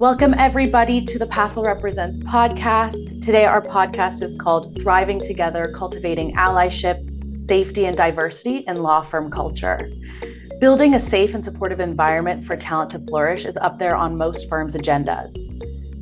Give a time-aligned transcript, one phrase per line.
[0.00, 3.20] Welcome, everybody, to the Pathwell Represents podcast.
[3.20, 9.28] Today, our podcast is called Thriving Together Cultivating Allyship, Safety, and Diversity in Law Firm
[9.28, 9.90] Culture.
[10.60, 14.48] Building a safe and supportive environment for talent to flourish is up there on most
[14.48, 15.34] firms' agendas.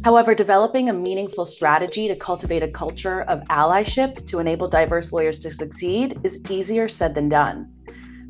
[0.04, 5.40] However, developing a meaningful strategy to cultivate a culture of allyship to enable diverse lawyers
[5.40, 7.72] to succeed is easier said than done.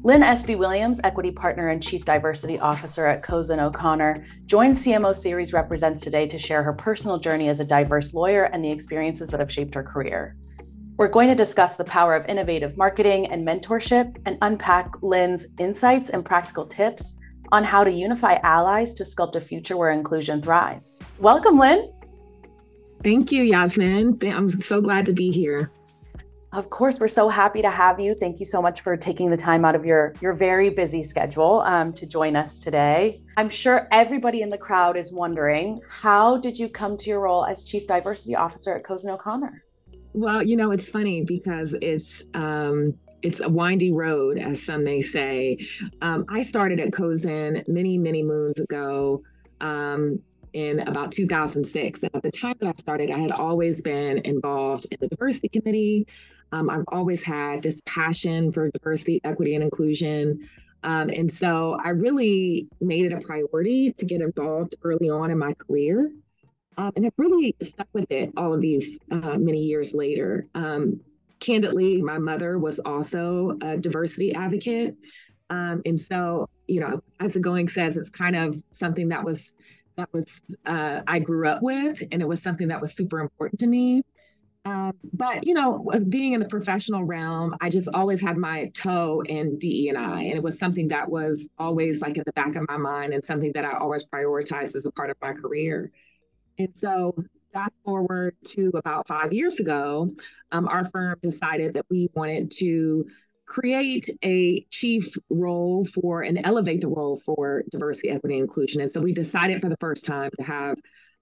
[0.02, 5.52] Lynn Espy Williams, Equity Partner and Chief Diversity Officer at Cozen O'Connor, joined CMO Series
[5.52, 9.40] Represents today to share her personal journey as a diverse lawyer and the experiences that
[9.40, 10.36] have shaped her career.
[10.96, 16.10] We're going to discuss the power of innovative marketing and mentorship and unpack Lynn's insights
[16.10, 17.16] and practical tips
[17.52, 21.00] on how to unify allies to sculpt a future where inclusion thrives.
[21.18, 21.86] Welcome, Lynn.
[23.02, 24.18] Thank you, Yasmin.
[24.22, 25.70] I'm so glad to be here.
[26.52, 28.14] Of course, we're so happy to have you.
[28.14, 31.60] Thank you so much for taking the time out of your your very busy schedule
[31.62, 33.20] um, to join us today.
[33.36, 37.44] I'm sure everybody in the crowd is wondering, how did you come to your role
[37.44, 39.64] as Chief Diversity Officer at Cozen O'Connor?
[40.14, 45.02] Well, you know, it's funny because it's um, it's a windy road, as some may
[45.02, 45.58] say.
[46.00, 49.22] Um, I started at Cozen many, many moons ago.
[49.60, 50.20] Um,
[50.56, 52.02] in about 2006.
[52.02, 55.50] And at the time that I started, I had always been involved in the diversity
[55.50, 56.06] committee.
[56.52, 60.48] Um, I've always had this passion for diversity, equity, and inclusion.
[60.82, 65.38] Um, and so I really made it a priority to get involved early on in
[65.38, 66.12] my career.
[66.78, 70.46] Um, and I've really stuck with it all of these uh, many years later.
[70.54, 71.00] Um,
[71.40, 74.94] candidly, my mother was also a diversity advocate.
[75.50, 79.54] Um, and so, you know, as the going says, it's kind of something that was
[79.96, 83.60] that was uh, I grew up with, and it was something that was super important
[83.60, 84.02] to me.
[84.66, 89.22] Um, but you know, being in the professional realm, I just always had my toe
[89.24, 92.56] in DE and I, and it was something that was always like in the back
[92.56, 95.92] of my mind, and something that I always prioritized as a part of my career.
[96.58, 97.14] And so,
[97.52, 100.10] fast forward to about five years ago,
[100.50, 103.06] um, our firm decided that we wanted to
[103.46, 108.80] create a chief role for and elevate the role for diversity, equity, inclusion.
[108.80, 110.76] And so we decided for the first time to have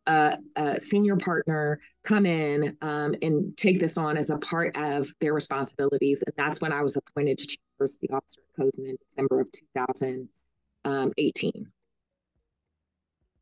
[0.07, 5.09] a, a senior partner come in um, and take this on as a part of
[5.21, 6.25] their responsibilities.
[6.27, 9.47] And that's when I was appointed to Chief Diversity Officer at Cozen in December of
[9.53, 11.67] 2018.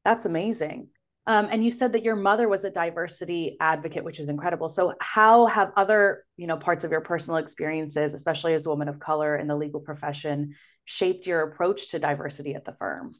[0.05, 0.89] That's amazing.
[1.27, 4.69] Um, and you said that your mother was a diversity advocate, which is incredible.
[4.69, 8.89] So, how have other, you know, parts of your personal experiences, especially as a woman
[8.89, 13.15] of color in the legal profession, shaped your approach to diversity at the firm?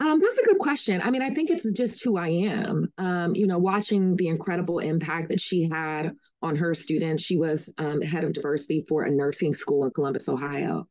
[0.00, 1.00] Um, that's a good question.
[1.02, 2.92] I mean, I think it's just who I am.
[2.98, 7.24] Um, you know, watching the incredible impact that she had on her students.
[7.24, 10.86] She was um, head of diversity for a nursing school in Columbus, Ohio.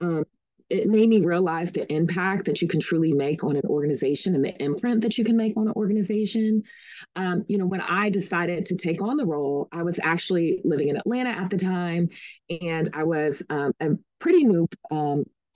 [0.00, 0.24] Um,
[0.70, 4.44] it made me realize the impact that you can truly make on an organization and
[4.44, 6.62] the imprint that you can make on an organization.
[7.14, 10.88] Um, you know, when I decided to take on the role, I was actually living
[10.88, 12.08] in Atlanta at the time,
[12.48, 14.66] and I was um, a pretty new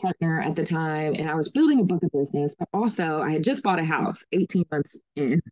[0.01, 3.31] partner at the time, and I was building a book of business, but also I
[3.31, 5.43] had just bought a house 18 months in.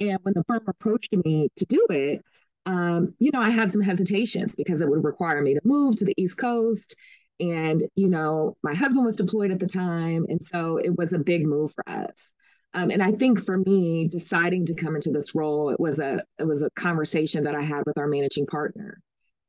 [0.00, 2.22] And when the firm approached me to do it,
[2.66, 6.04] um, you know, I had some hesitations because it would require me to move to
[6.04, 6.96] the East Coast
[7.40, 10.26] and, you know, my husband was deployed at the time.
[10.28, 12.34] And so it was a big move for us.
[12.74, 16.22] Um, and I think for me, deciding to come into this role, it was a
[16.38, 19.00] it was a conversation that I had with our managing partner.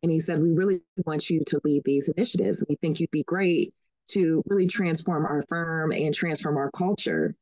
[0.04, 2.64] And he said, We really want you to lead these initiatives.
[2.70, 3.74] We think you'd be great
[4.10, 7.36] to really transform our firm and transform our culture.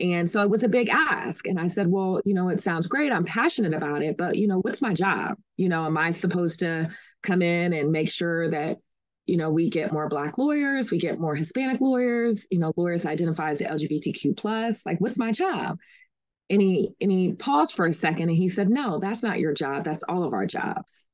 [0.00, 1.46] And so it was a big ask.
[1.46, 3.12] And I said, Well, you know, it sounds great.
[3.12, 5.36] I'm passionate about it, but, you know, what's my job?
[5.56, 6.90] You know, am I supposed to
[7.22, 8.78] come in and make sure that
[9.28, 13.04] you know, we get more Black lawyers, we get more Hispanic lawyers, you know, lawyers
[13.04, 14.86] identify as LGBTQ plus.
[14.86, 15.78] Like, what's my job?
[16.48, 19.52] And he and he paused for a second and he said, No, that's not your
[19.52, 19.84] job.
[19.84, 21.07] That's all of our jobs.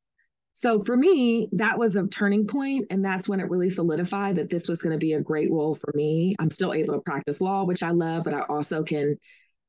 [0.55, 4.49] So for me, that was a turning point, and that's when it really solidified that
[4.49, 6.37] this was going to be a great role for me.
[6.39, 9.17] I'm still able to practice law, which I love, but I also can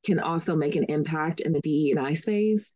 [0.04, 2.74] can also make an impact in the DE and I space.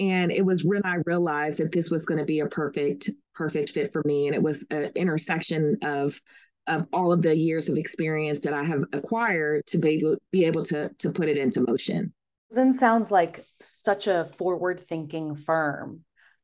[0.00, 3.70] And it was when I realized that this was going to be a perfect, perfect
[3.70, 4.26] fit for me.
[4.26, 6.20] And it was an intersection of
[6.66, 10.44] of all of the years of experience that I have acquired to be able, be
[10.44, 12.12] able to to put it into motion.
[12.52, 16.00] Zen sounds like such a forward thinking firm.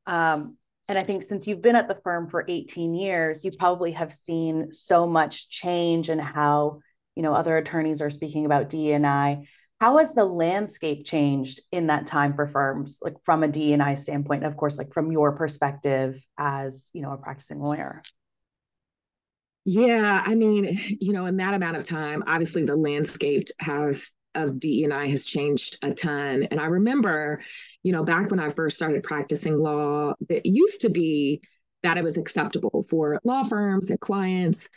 [0.07, 0.57] Um,
[0.91, 4.13] and I think since you've been at the firm for 18 years, you probably have
[4.13, 6.81] seen so much change in how,
[7.15, 9.47] you know, other attorneys are speaking about D&I.
[9.81, 14.43] How has the landscape changed in that time for firms, like from a D&I standpoint,
[14.43, 18.03] and of course, like from your perspective as you know a practicing lawyer?
[19.65, 24.59] Yeah, I mean, you know, in that amount of time, obviously the landscape has of
[24.59, 26.45] DE&I has changed a ton.
[26.51, 27.41] And I remember,
[27.83, 31.41] you know, back when I first started practicing law, it used to be
[31.83, 34.69] that it was acceptable for law firms and clients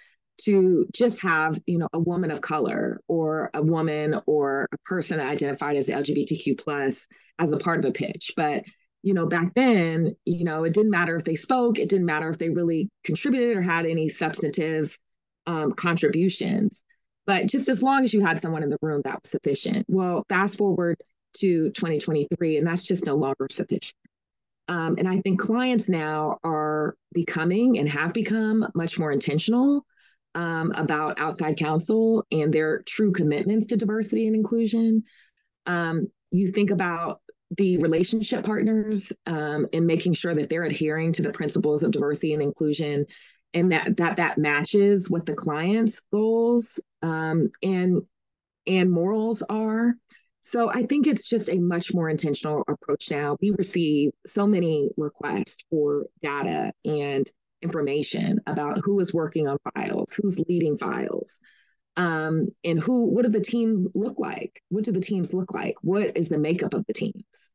[0.42, 5.20] to just have, you know, a woman of color or a woman or a person
[5.20, 7.08] identified as LGBTQ plus
[7.40, 8.32] as a part of a pitch.
[8.36, 8.64] But
[9.04, 12.30] you know, back then, you know, it didn't matter if they spoke, it didn't matter
[12.30, 14.98] if they really contributed or had any substantive
[15.46, 16.86] um, contributions.
[17.26, 19.86] But just as long as you had someone in the room, that was sufficient.
[19.90, 20.98] Well, fast forward
[21.38, 23.96] to 2023, and that's just no longer sufficient.
[24.68, 29.86] Um, and I think clients now are becoming and have become much more intentional
[30.36, 35.04] um, about outside counsel and their true commitments to diversity and inclusion.
[35.66, 37.22] Um, you think about
[37.58, 42.34] the relationship partners um, and making sure that they're adhering to the principles of diversity
[42.34, 43.06] and inclusion
[43.54, 48.02] and that that that matches what the client's goals um, and
[48.66, 49.94] and morals are.
[50.46, 53.38] So i think it's just a much more intentional approach now.
[53.42, 57.30] We receive so many requests for data and
[57.62, 61.42] information about who is working on files who's leading files
[61.96, 64.62] um, and who what do the team look like?
[64.70, 65.76] What do the teams look like?
[65.82, 67.54] What is the makeup of the teams?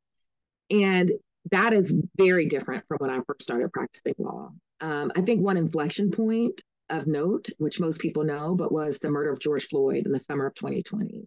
[0.71, 1.11] And
[1.51, 4.51] that is very different from when i first started practicing law
[4.81, 6.61] um, i think one inflection point
[6.91, 10.21] of note which most people know but was the murder of george floyd in the
[10.21, 11.27] summer of 2020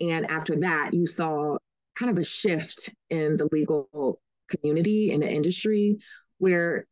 [0.00, 1.56] and after that you saw
[1.96, 4.20] kind of a shift in the legal
[4.50, 5.96] community in the industry
[6.38, 6.86] where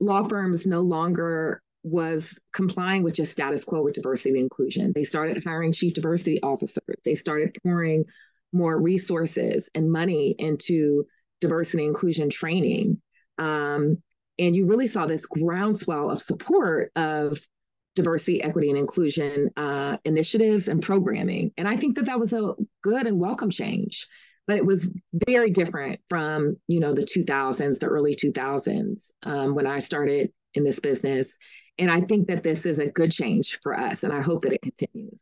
[0.00, 4.92] law firms no longer was complying with just status quo with diversity and inclusion.
[4.94, 6.96] They started hiring chief diversity officers.
[7.04, 8.06] They started pouring
[8.52, 11.04] more resources and money into
[11.48, 13.00] diversity and inclusion training.
[13.38, 14.02] Um,
[14.38, 17.38] and you really saw this groundswell of support of
[17.94, 21.52] diversity, equity, and inclusion uh, initiatives and programming.
[21.56, 24.06] And I think that that was a good and welcome change.
[24.46, 24.90] But it was
[25.26, 30.64] very different from you know the 2000s, the early 2000s um, when I started in
[30.64, 31.38] this business
[31.78, 34.52] and I think that this is a good change for us, and I hope that
[34.52, 35.18] it continues.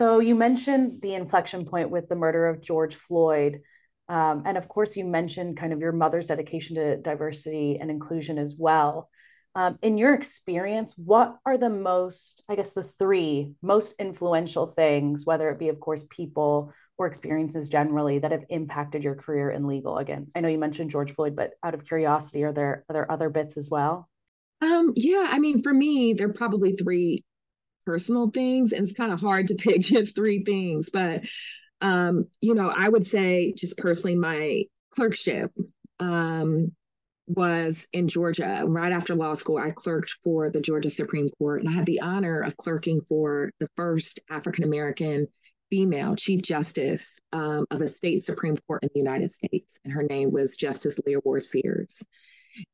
[0.00, 3.60] So, you mentioned the inflection point with the murder of George Floyd.
[4.08, 8.38] Um, and of course, you mentioned kind of your mother's dedication to diversity and inclusion
[8.38, 9.10] as well.
[9.54, 15.24] Um, in your experience, what are the most, I guess, the three most influential things,
[15.24, 19.66] whether it be, of course, people or experiences generally, that have impacted your career in
[19.66, 19.96] legal?
[19.96, 23.10] Again, I know you mentioned George Floyd, but out of curiosity, are there are there
[23.10, 24.08] other bits as well?
[24.60, 27.24] Um, yeah, I mean, for me, there are probably three
[27.86, 30.90] personal things, and it's kind of hard to pick just three things.
[30.90, 31.22] But
[31.80, 35.52] um, you know, I would say just personally, my clerkship
[36.00, 36.72] um,
[37.26, 38.62] was in Georgia.
[38.66, 42.00] Right after law school, I clerked for the Georgia Supreme Court, and I had the
[42.00, 45.26] honor of clerking for the first African American
[45.70, 50.02] female Chief Justice um, of a state Supreme Court in the United States, and her
[50.02, 52.02] name was Justice Leah Ward Sears.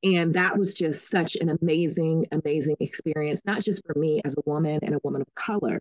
[0.05, 4.49] And that was just such an amazing, amazing experience, not just for me as a
[4.49, 5.81] woman and a woman of color,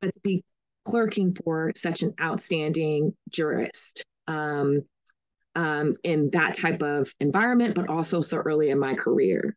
[0.00, 0.42] but to be
[0.86, 4.82] clerking for such an outstanding jurist um,
[5.54, 9.56] um, in that type of environment, but also so early in my career.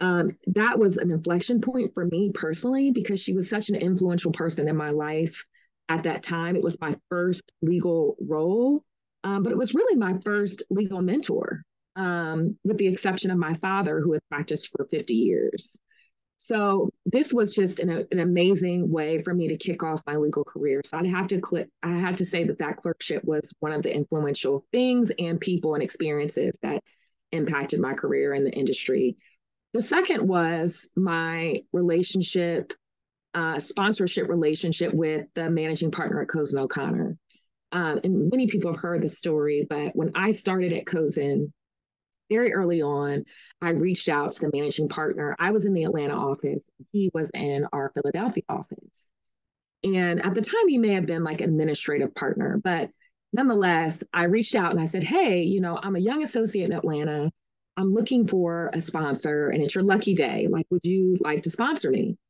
[0.00, 4.32] Um, that was an inflection point for me personally because she was such an influential
[4.32, 5.44] person in my life
[5.88, 6.56] at that time.
[6.56, 8.84] It was my first legal role,
[9.24, 11.62] um, but it was really my first legal mentor
[11.96, 15.78] um, with the exception of my father, who had practiced for 50 years.
[16.38, 20.44] So this was just an, an amazing way for me to kick off my legal
[20.44, 20.80] career.
[20.84, 23.94] So I'd have to I had to say that that clerkship was one of the
[23.94, 26.82] influential things and people and experiences that
[27.32, 29.16] impacted my career in the industry.
[29.74, 32.72] The second was my relationship,
[33.34, 37.16] uh, sponsorship relationship with the managing partner at Cozen O'Connor.
[37.72, 41.52] Um, and many people have heard the story, but when I started at Cozen,
[42.28, 43.24] very early on,
[43.62, 45.36] I reached out to the managing partner.
[45.38, 49.10] I was in the Atlanta office, he was in our Philadelphia office.
[49.84, 52.90] And at the time, he may have been like administrative partner, but
[53.32, 56.76] nonetheless, I reached out and I said, Hey, you know, I'm a young associate in
[56.76, 57.30] Atlanta.
[57.76, 60.48] I'm looking for a sponsor and it's your lucky day.
[60.50, 62.16] Like, would you like to sponsor me?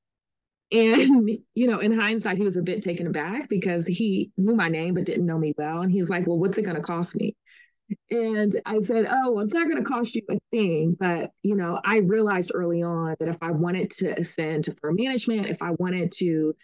[0.71, 4.69] And, you know, in hindsight, he was a bit taken aback because he knew my
[4.69, 5.81] name but didn't know me well.
[5.81, 7.35] And he's like, Well, what's it going to cost me?
[8.11, 10.97] And I said, Oh, well, it's not going to cost you a thing.
[10.99, 14.97] But, you know, I realized early on that if I wanted to ascend to firm
[14.97, 16.55] management, if I wanted to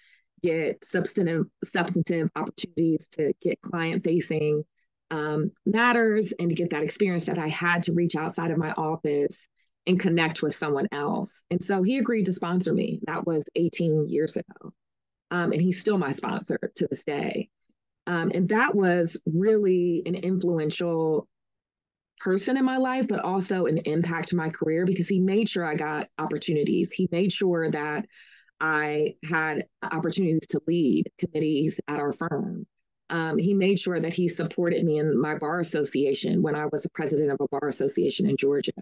[0.42, 4.62] get substantive substantive opportunities to get client facing
[5.10, 8.72] um, matters and to get that experience that I had to reach outside of my
[8.72, 9.48] office
[9.86, 11.44] and connect with someone else.
[11.50, 13.00] And so he agreed to sponsor me.
[13.06, 14.72] That was 18 years ago.
[15.30, 17.48] Um, and he's still my sponsor to this day.
[18.06, 21.28] Um, and that was really an influential
[22.20, 25.64] person in my life, but also an impact to my career because he made sure
[25.64, 26.92] I got opportunities.
[26.92, 28.06] He made sure that
[28.60, 32.66] I had opportunities to lead committees at our firm.
[33.10, 36.84] Um, he made sure that he supported me in my bar association when I was
[36.84, 38.72] a president of a bar association in Georgia.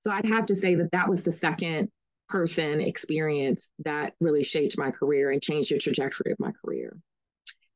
[0.00, 1.90] So I'd have to say that that was the second
[2.28, 6.96] person experience that really shaped my career and changed the trajectory of my career.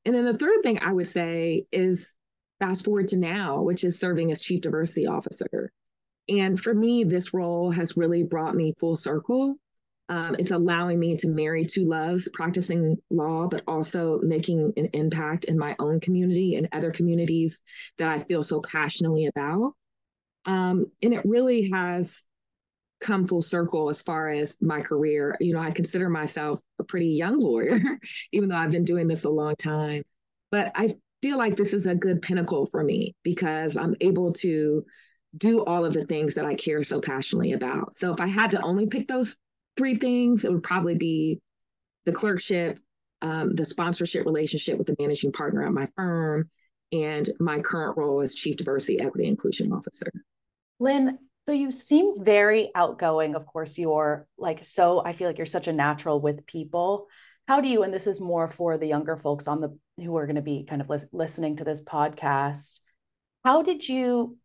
[0.05, 2.17] And then the third thing I would say is
[2.61, 5.73] fast forward to now, which is serving as chief diversity officer.
[6.29, 9.57] And for me, this role has really brought me full circle.
[10.09, 15.47] Um, it's allowing me to marry two loves, practicing law, but also making an impact
[15.47, 17.63] in my own community and other communities
[17.99, 19.75] that I feel so passionately about.
[20.45, 22.23] Um, and it really has
[23.01, 25.37] come full circle as far as my career.
[25.41, 27.81] You know, I consider myself a pretty young lawyer,
[28.33, 30.03] even though I've been doing this a long time.
[30.51, 34.85] But I feel like this is a good pinnacle for me because I'm able to
[35.37, 37.95] do all of the things that I care so passionately about.
[37.95, 39.37] So if I had to only pick those
[39.77, 41.41] three things, it would probably be
[42.05, 42.79] the clerkship,
[43.23, 46.51] um, the sponsorship relationship with the managing partner at my firm,
[46.93, 50.11] and my current role as Chief Diversity, Equity, Inclusion Officer.
[50.79, 53.35] Lynn, so you seem very outgoing.
[53.35, 55.03] Of course, you're like so.
[55.05, 57.09] I feel like you're such a natural with people.
[57.49, 57.83] How do you?
[57.83, 60.65] And this is more for the younger folks on the who are going to be
[60.69, 62.79] kind of li- listening to this podcast.
[63.45, 64.39] How did you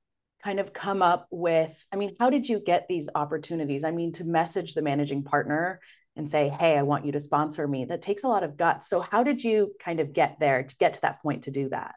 [0.44, 1.74] kind of come up with?
[1.92, 3.84] I mean, how did you get these opportunities?
[3.84, 5.80] I mean, to message the managing partner
[6.16, 8.90] and say, "Hey, I want you to sponsor me." That takes a lot of guts.
[8.90, 11.70] So, how did you kind of get there to get to that point to do
[11.70, 11.96] that?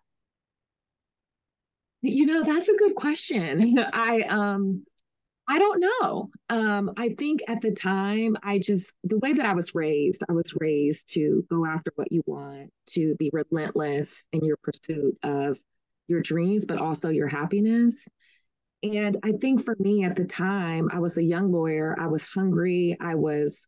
[2.02, 3.78] You know, that's a good question.
[3.92, 4.84] I um
[5.50, 6.30] I don't know.
[6.48, 10.32] Um, I think at the time, I just, the way that I was raised, I
[10.32, 15.58] was raised to go after what you want, to be relentless in your pursuit of
[16.06, 18.06] your dreams, but also your happiness.
[18.84, 22.28] And I think for me at the time, I was a young lawyer, I was
[22.28, 23.66] hungry, I was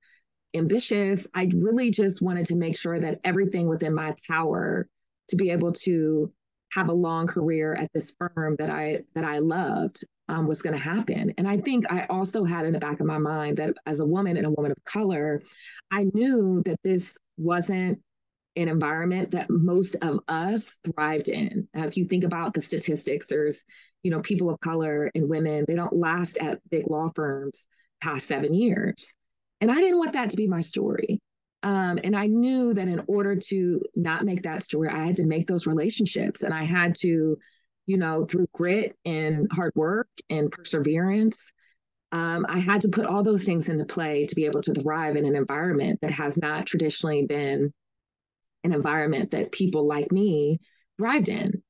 [0.55, 1.27] ambitious.
[1.35, 4.87] I really just wanted to make sure that everything within my power
[5.31, 6.33] to be able to
[6.75, 10.73] have a long career at this firm that I that I loved um, was going
[10.73, 11.33] to happen.
[11.37, 14.07] And I think I also had in the back of my mind that as a
[14.07, 15.43] woman and a woman of color,
[15.91, 18.01] I knew that this wasn't
[18.57, 21.69] an environment that most of us thrived in.
[21.77, 23.65] Uh, if you think about the statistics, there's,
[24.03, 27.69] you know, people of color and women, they don't last at big law firms
[28.01, 29.15] past seven years.
[29.61, 31.21] And I didn't want that to be my story.
[31.63, 35.27] Um, and I knew that in order to not make that story, I had to
[35.27, 37.37] make those relationships and I had to
[37.87, 41.51] you know, through grit and hard work and perseverance.
[42.13, 45.17] Um, I had to put all those things into play to be able to thrive
[45.17, 47.73] in an environment that has not traditionally been
[48.65, 50.59] an environment that people like me
[50.99, 51.63] thrived in.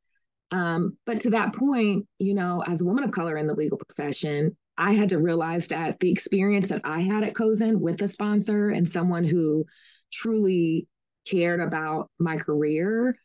[0.50, 3.78] Um, but to that point, you know, as a woman of color in the legal
[3.78, 8.08] profession, I had to realize that the experience that I had at Cozen with a
[8.08, 9.64] sponsor and someone who
[10.12, 10.86] truly
[11.26, 13.16] cared about my career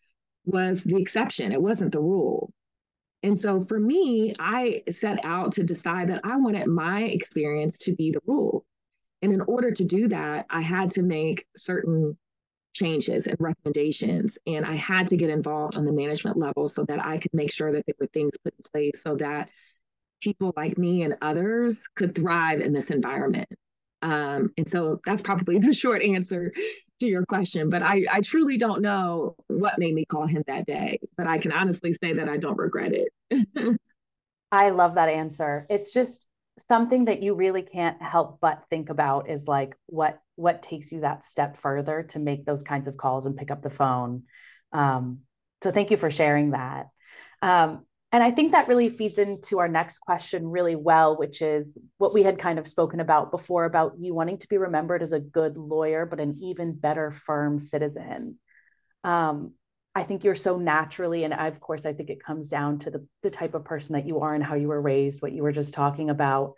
[0.46, 1.51] was the exception.
[1.51, 2.53] It wasn't the rule.
[3.24, 7.93] And so for me, I set out to decide that I wanted my experience to
[7.93, 8.65] be the rule.
[9.21, 12.17] And in order to do that, I had to make certain
[12.74, 14.38] changes and recommendations.
[14.45, 17.51] And I had to get involved on the management level so that I could make
[17.51, 19.50] sure that there were things put in place so that
[20.21, 23.50] people like me and others could thrive in this environment.
[24.03, 26.53] Um, and so that's probably the short answer
[26.99, 30.65] to your question, but I, I truly don't know what made me call him that
[30.65, 30.99] day.
[31.17, 33.47] But I can honestly say that I don't regret it.
[34.51, 35.65] I love that answer.
[35.69, 36.25] It's just
[36.67, 41.01] something that you really can't help but think about is like what what takes you
[41.01, 44.23] that step further to make those kinds of calls and pick up the phone.
[44.71, 45.19] Um,
[45.63, 46.87] so thank you for sharing that.
[47.41, 51.67] Um, and I think that really feeds into our next question really well, which is
[51.97, 55.11] what we had kind of spoken about before about you wanting to be remembered as
[55.11, 58.39] a good lawyer, but an even better firm citizen.
[59.03, 59.53] Um,
[59.93, 62.91] I think you're so naturally, and I, of course, I think it comes down to
[62.91, 65.43] the, the type of person that you are and how you were raised, what you
[65.43, 66.53] were just talking about.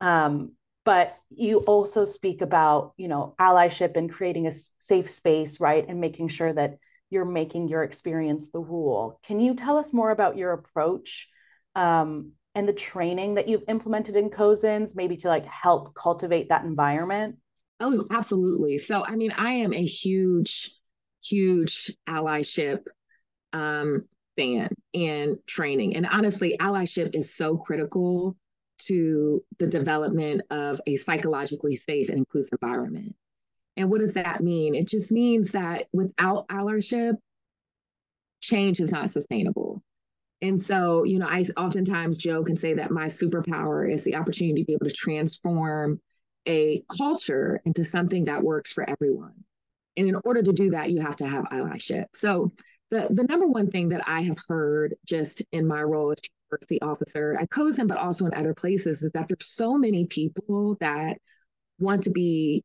[0.00, 0.52] Um,
[0.84, 5.84] but you also speak about, you know, allyship and creating a safe space, right?
[5.86, 6.78] And making sure that
[7.10, 9.20] you're making your experience the rule.
[9.24, 11.28] Can you tell us more about your approach
[11.74, 16.64] um, and the training that you've implemented in Cozens, maybe to like help cultivate that
[16.64, 17.36] environment?
[17.80, 18.78] Oh, absolutely.
[18.78, 20.72] So, I mean, I am a huge,
[21.22, 22.80] huge allyship
[23.52, 25.96] um, fan and training.
[25.96, 28.36] And honestly, allyship is so critical
[28.78, 33.14] to the development of a psychologically safe and inclusive environment.
[33.76, 34.74] And what does that mean?
[34.74, 37.14] It just means that without allyship,
[38.40, 39.82] change is not sustainable.
[40.42, 44.62] And so, you know, I oftentimes joke and say that my superpower is the opportunity
[44.62, 46.00] to be able to transform
[46.46, 49.32] a culture into something that works for everyone.
[49.96, 52.04] And in order to do that, you have to have allyship.
[52.14, 52.52] So
[52.90, 56.18] the, the number one thing that I have heard just in my role as
[56.50, 60.76] diversity officer at Cozen, but also in other places, is that there's so many people
[60.80, 61.16] that
[61.78, 62.62] want to be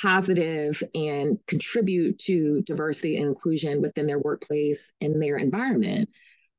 [0.00, 6.08] positive and contribute to diversity and inclusion within their workplace and their environment,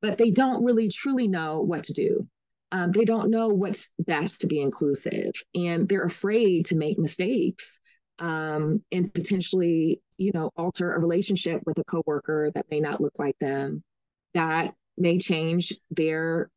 [0.00, 2.26] but they don't really truly know what to do.
[2.72, 7.78] Um, they don't know what's best to be inclusive, and they're afraid to make mistakes
[8.18, 13.12] um, and potentially, you know, alter a relationship with a coworker that may not look
[13.18, 13.84] like them,
[14.34, 16.50] that may change their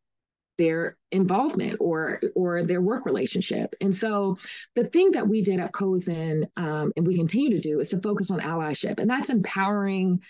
[0.60, 3.74] their involvement or or their work relationship.
[3.82, 4.38] And so
[4.76, 8.02] the thing that we did at Cozen um, and we continue to do is to
[8.02, 10.22] focus on allyship, and that's empowering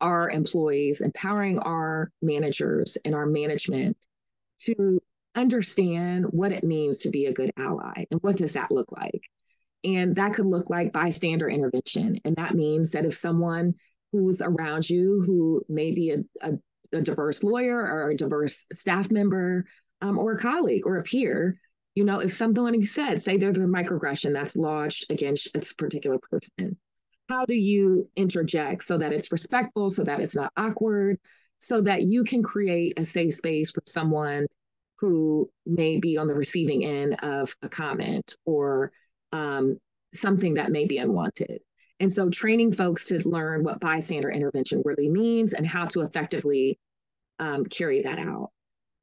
[0.00, 3.96] our employees, empowering our managers and our management
[4.60, 5.00] to
[5.34, 9.22] understand what it means to be a good ally and what does that look like.
[9.84, 12.18] And that could look like bystander intervention.
[12.24, 13.74] And that means that if someone
[14.12, 16.58] who's around you who may be a, a
[16.92, 19.64] a diverse lawyer or a diverse staff member
[20.00, 21.60] um, or a colleague or a peer,
[21.94, 26.76] you know, if somebody said, say there's a microaggression that's lodged against a particular person,
[27.28, 31.18] how do you interject so that it's respectful, so that it's not awkward,
[31.58, 34.46] so that you can create a safe space for someone
[34.98, 38.92] who may be on the receiving end of a comment or
[39.32, 39.78] um,
[40.14, 41.60] something that may be unwanted.
[42.00, 46.78] And so training folks to learn what bystander intervention really means and how to effectively
[47.38, 48.50] um, carry that out.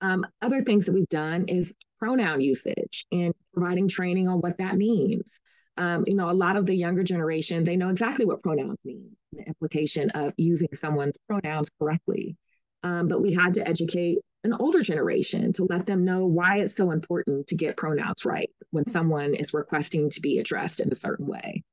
[0.02, 4.75] Um, other things that we've done is pronoun usage and providing training on what that
[4.75, 5.42] means.
[5.78, 9.12] Um, you know, a lot of the younger generation, they know exactly what pronouns mean,
[9.34, 12.38] the implication of using someone's pronouns correctly.
[12.84, 16.75] Um, but we had to educate an older generation to let them know why it's
[16.75, 20.96] so important to get pronouns right when someone is requesting to be addressed in a
[20.96, 21.64] certain way.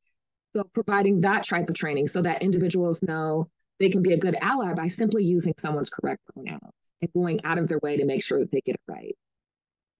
[0.54, 3.48] So providing that type of training so that individuals know
[3.80, 6.60] they can be a good ally by simply using someone's correct pronouns
[7.00, 9.16] and going out of their way to make sure that they get it right.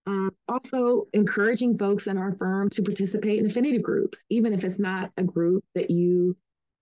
[0.06, 4.78] Um, also, encouraging folks in our firm to participate in affinity groups, even if it's
[4.78, 6.36] not a group that you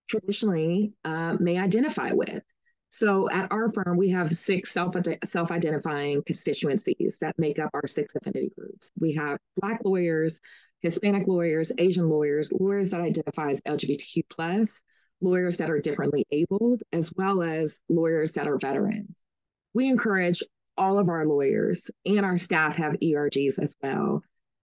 [0.08, 2.42] traditionally uh, may identify with.
[2.88, 7.86] So at our firm, we have six self self identifying constituencies that make up our
[7.86, 8.90] six affinity groups.
[8.98, 10.40] We have Black lawyers,
[10.82, 14.72] Hispanic lawyers, Asian lawyers, lawyers that identify as LGBTQ plus,
[15.20, 19.18] lawyers that are differently abled, as well as lawyers that are veterans.
[19.74, 20.42] We encourage
[20.76, 24.22] all of our lawyers and our staff have ERGs as well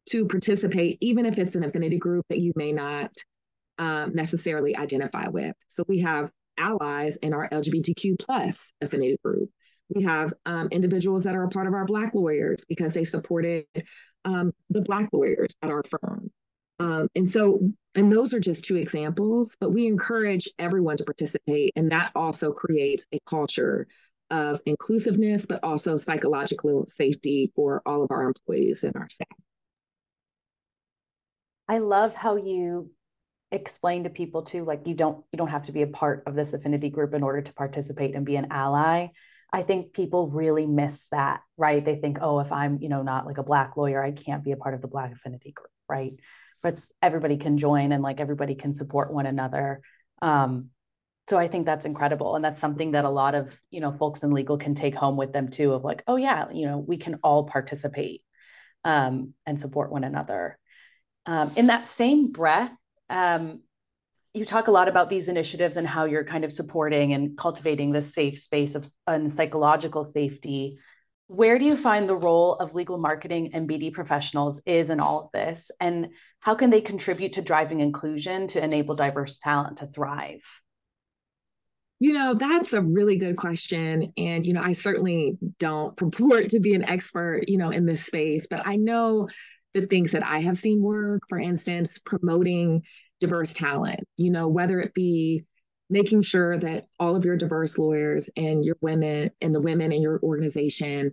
[0.10, 3.12] to participate, even if it's an affinity group that you may not
[3.78, 5.56] um, necessarily identify with.
[5.68, 9.50] So we have allies in our LGBTQ plus affinity group.
[9.90, 13.66] We have um, individuals that are a part of our Black lawyers because they supported
[14.26, 16.30] um, the Black lawyers at our firm.
[16.80, 17.60] Um, and so,
[17.96, 21.74] and those are just two examples, but we encourage everyone to participate.
[21.76, 23.88] And that also creates a culture
[24.30, 29.28] of inclusiveness, but also psychological safety for all of our employees and our staff.
[31.68, 32.92] I love how you
[33.52, 36.36] explain to people too, like you don't you don't have to be a part of
[36.36, 39.08] this affinity group in order to participate and be an ally.
[39.52, 41.84] I think people really miss that, right?
[41.84, 44.52] They think, oh, if I'm, you know, not like a black lawyer, I can't be
[44.52, 46.14] a part of the black affinity group, right?
[46.62, 49.82] But everybody can join and like everybody can support one another.
[50.22, 50.70] Um,
[51.30, 52.36] so I think that's incredible.
[52.36, 55.18] And that's something that a lot of, you know, folks in legal can take home
[55.18, 58.24] with them too, of like, oh yeah, you know, we can all participate
[58.84, 60.58] um, and support one another.
[61.26, 62.72] Um, in that same breath,
[63.10, 63.62] um,
[64.34, 67.92] you talk a lot about these initiatives and how you're kind of supporting and cultivating
[67.92, 70.78] this safe space of and psychological safety.
[71.28, 75.26] Where do you find the role of legal marketing and BD professionals is in all
[75.26, 75.72] of this?
[75.80, 76.10] And
[76.40, 80.42] how can they contribute to driving inclusion to enable diverse talent to thrive?
[82.00, 84.14] You know, that's a really good question.
[84.18, 88.06] And, you know, I certainly don't purport to be an expert, you know, in this
[88.06, 89.28] space, but I know
[89.74, 92.84] the things that I have seen work, for instance, promoting
[93.20, 95.44] diverse talent, you know, whether it be
[95.90, 100.02] making sure that all of your diverse lawyers and your women and the women in
[100.02, 101.12] your organization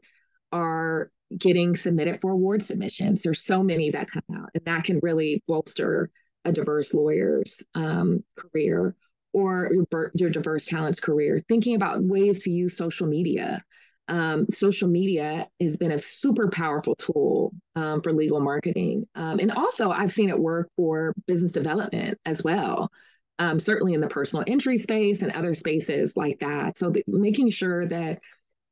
[0.52, 3.22] are getting submitted for award submissions.
[3.22, 6.10] There's so many that come out, and that can really bolster
[6.44, 8.94] a diverse lawyer's um, career
[9.32, 11.42] or your, your diverse talents career.
[11.48, 13.62] Thinking about ways to use social media
[14.08, 19.06] um, social media has been a super powerful tool um, for legal marketing.
[19.14, 22.90] Um, and also, I've seen it work for business development as well.
[23.38, 26.78] um, certainly in the personal injury space and other spaces like that.
[26.78, 28.20] So making sure that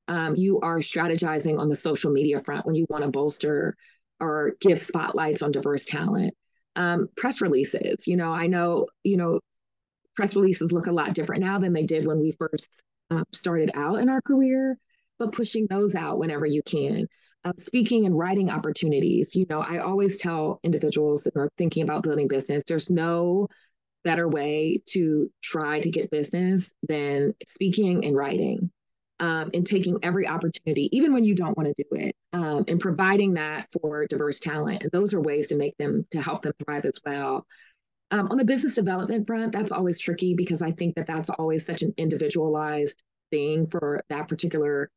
[0.09, 3.77] um, you are strategizing on the social media front when you want to bolster
[4.21, 6.35] or give spotlights on diverse talent.
[6.77, 9.41] Um, press releases, you know, I know, you know,
[10.17, 13.71] press releases look a lot different now than they did when we first uh, started
[13.75, 14.79] out in our career,
[15.23, 17.07] but pushing those out whenever you can.
[17.45, 19.35] Uh, speaking and writing opportunities.
[19.35, 23.49] You know, I always tell individuals that are thinking about building business, there's no
[24.05, 28.71] better way to try to get business than speaking and writing
[29.19, 32.81] um, and taking every opportunity, even when you don't want to do it, um, and
[32.81, 34.83] providing that for diverse talent.
[34.83, 37.47] And those are ways to make them, to help them thrive as well.
[38.13, 41.67] Um, on the business development front, that's always tricky because I think that that's always
[41.67, 44.91] such an individualized thing for that particular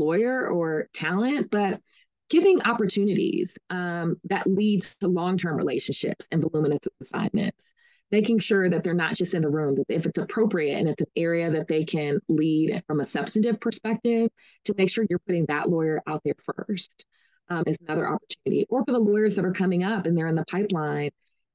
[0.00, 1.50] lawyer or talent.
[1.50, 1.80] But
[2.28, 7.74] giving opportunities um, that leads to long-term relationships and voluminous assignments
[8.10, 11.00] making sure that they're not just in the room, that if it's appropriate and it's
[11.00, 14.28] an area that they can lead from a substantive perspective,
[14.64, 17.06] to make sure you're putting that lawyer out there first
[17.48, 18.66] um, is another opportunity.
[18.68, 21.10] Or for the lawyers that are coming up and they're in the pipeline,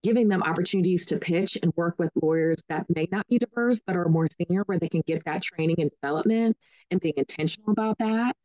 [0.06, 3.96] giving them opportunities to pitch and work with lawyers that may not be diverse, but
[3.96, 6.56] are more senior, where they can get that training and development
[6.92, 8.36] and being intentional about that.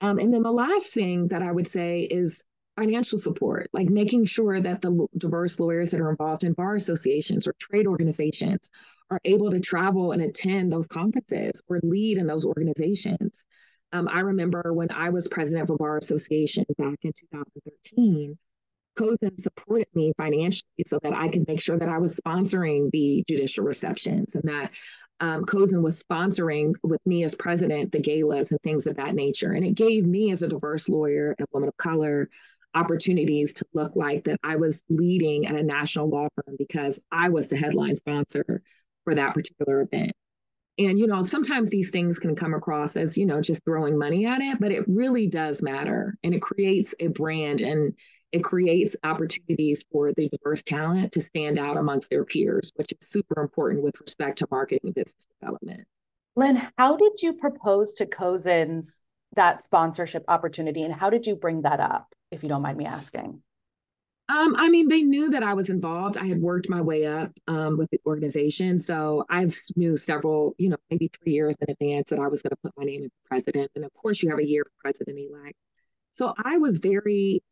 [0.00, 2.42] Um, and then the last thing that I would say is
[2.74, 7.46] financial support, like making sure that the diverse lawyers that are involved in bar associations
[7.46, 8.70] or trade organizations
[9.10, 13.44] are able to travel and attend those conferences or lead in those organizations.
[13.92, 18.38] Um, I remember when I was president of a bar association back in 2013,
[19.00, 23.24] Cozen supported me financially so that I could make sure that I was sponsoring the
[23.26, 24.70] judicial receptions and that
[25.20, 29.52] um, Cozen was sponsoring with me as president the galas and things of that nature.
[29.52, 32.28] And it gave me, as a diverse lawyer and woman of color,
[32.74, 37.28] opportunities to look like that I was leading at a national law firm because I
[37.28, 38.62] was the headline sponsor
[39.04, 40.12] for that particular event.
[40.78, 44.24] And, you know, sometimes these things can come across as, you know, just throwing money
[44.24, 46.16] at it, but it really does matter.
[46.22, 47.92] And it creates a brand and
[48.32, 53.08] it creates opportunities for the diverse talent to stand out amongst their peers, which is
[53.08, 55.86] super important with respect to marketing and business development.
[56.36, 59.00] Lynn, how did you propose to Cozen's
[59.36, 62.12] that sponsorship opportunity and how did you bring that up?
[62.30, 63.42] if you don't mind me asking?
[64.28, 66.16] Um, I mean, they knew that I was involved.
[66.16, 68.78] I had worked my way up um, with the organization.
[68.78, 72.50] So I've knew several, you know, maybe three years in advance that I was going
[72.50, 73.72] to put my name as president.
[73.74, 75.56] And of course, you have a year for president elect.
[76.12, 77.42] So I was very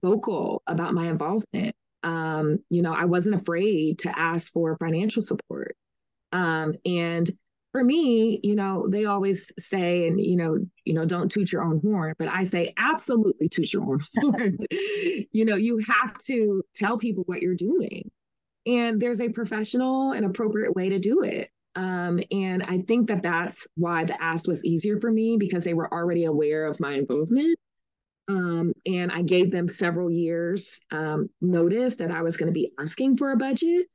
[0.00, 1.74] vocal about my involvement.
[2.02, 5.76] Um, you know, I wasn't afraid to ask for financial support.
[6.32, 7.30] Um, and
[7.72, 11.62] for me, you know, they always say, and you know, you know, don't toot your
[11.62, 14.58] own horn, but I say absolutely toot your own horn.
[14.70, 18.10] you know, you have to tell people what you're doing,
[18.66, 21.50] and there's a professional and appropriate way to do it.
[21.74, 25.74] Um, and I think that that's why the ask was easier for me because they
[25.74, 27.56] were already aware of my involvement.
[28.28, 32.72] Um, and I gave them several years um, notice that I was going to be
[32.78, 33.86] asking for a budget.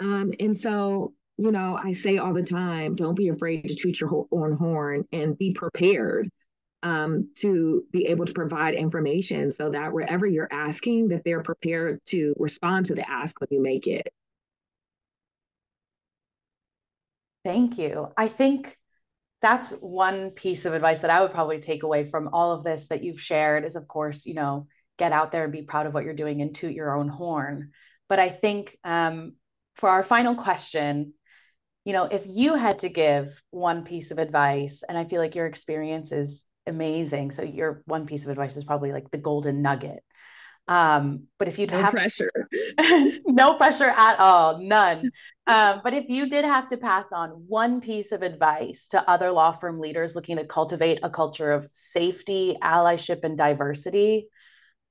[0.00, 4.00] Um, and so you know, I say all the time, don't be afraid to toot
[4.00, 6.30] your own horn and be prepared
[6.82, 12.00] um, to be able to provide information so that wherever you're asking, that they're prepared
[12.06, 14.08] to respond to the ask when you make it.
[17.44, 18.08] Thank you.
[18.16, 18.76] I think
[19.46, 22.88] that's one piece of advice that I would probably take away from all of this
[22.88, 24.66] that you've shared is, of course, you know,
[24.98, 27.70] get out there and be proud of what you're doing and toot your own horn.
[28.08, 29.34] But I think um,
[29.76, 31.14] for our final question,
[31.84, 35.36] you know, if you had to give one piece of advice, and I feel like
[35.36, 37.30] your experience is amazing.
[37.30, 40.02] So your one piece of advice is probably like the golden nugget.
[40.68, 42.30] Um, but if you'd no have pressure,
[43.26, 45.10] no pressure at all, none.
[45.46, 49.30] Um, but if you did have to pass on one piece of advice to other
[49.30, 54.28] law firm leaders looking to cultivate a culture of safety, allyship, and diversity,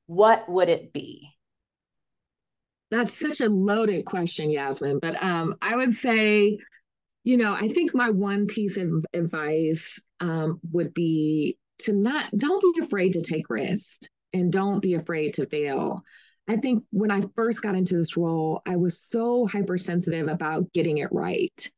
[0.07, 1.29] what would it be?
[2.91, 4.99] That's such a loaded question, Yasmin.
[4.99, 6.59] But um, I would say
[7.25, 12.75] you know, I think my one piece of advice um, would be to not, don't
[12.75, 16.03] be afraid to take risks and don't be afraid to fail.
[16.47, 20.99] I think when I first got into this role, I was so hypersensitive about getting
[20.99, 21.71] it right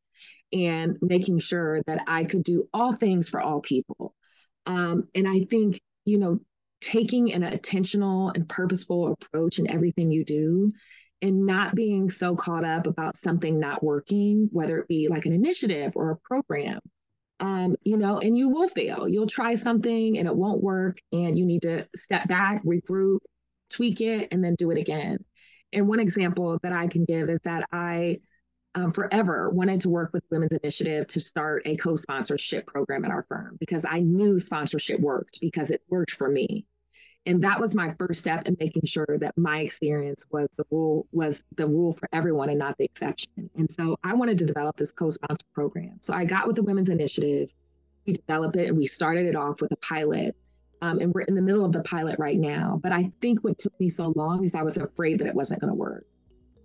[0.52, 4.14] and making sure that I could do all things for all people.
[4.66, 6.40] Um, and I think, you know,
[6.82, 10.74] taking an intentional and purposeful approach in everything you do
[11.22, 15.34] and not being so caught up about something not working, whether it be like an
[15.34, 16.80] initiative or a program.
[17.39, 19.08] Um, you know, and you will fail.
[19.08, 23.19] You'll try something and it won't work, and you need to step back, regroup,
[23.69, 25.19] tweak it, and then do it again.
[25.73, 28.19] And one example that I can give is that I
[28.76, 33.12] um, forever wanted to work with Women's Initiative to start a co sponsorship program at
[33.12, 36.65] our firm because I knew sponsorship worked because it worked for me.
[37.28, 41.06] And that was my first step in making sure that my experience was the rule
[41.12, 43.50] was the rule for everyone and not the exception.
[43.56, 45.98] And so I wanted to develop this co-sponsor program.
[46.00, 47.54] So I got with the Women's Initiative,
[48.06, 50.36] we developed it and we started it off with a pilot.
[50.82, 52.80] Um, and we're in the middle of the pilot right now.
[52.82, 55.60] But I think what took me so long is I was afraid that it wasn't
[55.60, 56.06] going to work.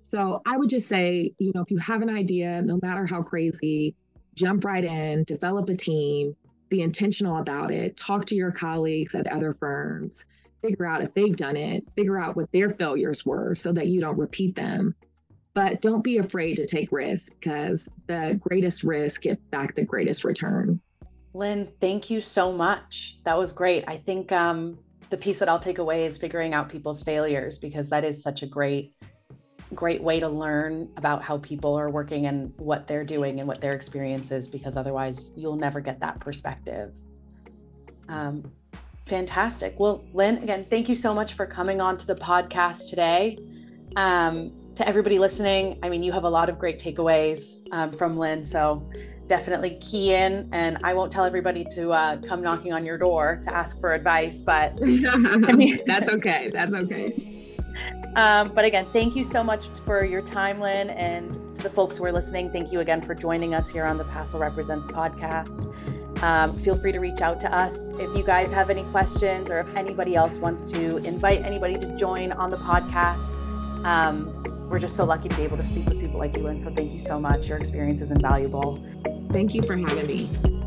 [0.02, 3.22] So I would just say, you know, if you have an idea, no matter how
[3.22, 3.96] crazy,
[4.34, 6.36] jump right in, develop a team,
[6.68, 10.24] be intentional about it, talk to your colleagues at other firms,
[10.62, 14.00] figure out if they've done it, figure out what their failures were so that you
[14.00, 14.94] don't repeat them.
[15.54, 20.24] But don't be afraid to take risks because the greatest risk gets back the greatest
[20.24, 20.80] return.
[21.34, 23.18] Lynn, thank you so much.
[23.24, 23.84] That was great.
[23.86, 24.78] I think um,
[25.10, 28.42] the piece that I'll take away is figuring out people's failures because that is such
[28.42, 28.94] a great
[29.74, 33.60] great way to learn about how people are working and what they're doing and what
[33.60, 36.92] their experience is because otherwise you'll never get that perspective.
[38.08, 38.42] Um,
[39.12, 39.78] fantastic.
[39.78, 43.38] Well, Lynn, again, thank you so much for coming on to the podcast today.
[43.94, 48.16] Um, to everybody listening, I mean, you have a lot of great takeaways um, from
[48.16, 48.82] Lynn, so
[49.26, 50.48] definitely key in.
[50.52, 53.92] And I won't tell everybody to uh, come knocking on your door to ask for
[53.92, 56.50] advice, but I mean, that's okay.
[56.50, 57.58] That's okay.
[58.16, 61.98] Um, but again, thank you so much for your time, Lynn, and to the folks
[61.98, 66.01] who are listening, thank you again for joining us here on the Passel Represents podcast.
[66.22, 69.56] Um, feel free to reach out to us if you guys have any questions or
[69.56, 73.34] if anybody else wants to invite anybody to join on the podcast.
[73.84, 74.28] Um,
[74.70, 76.72] we're just so lucky to be able to speak with people like you, And So
[76.72, 77.48] thank you so much.
[77.48, 78.82] Your experience is invaluable.
[79.32, 80.61] Thank you for having me.